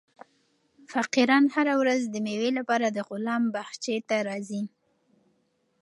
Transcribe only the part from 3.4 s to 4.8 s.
باغچې ته راځي.